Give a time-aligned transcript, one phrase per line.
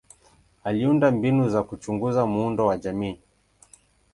[0.63, 3.19] Aliunda mbinu za kuchunguza muundo wa jamii.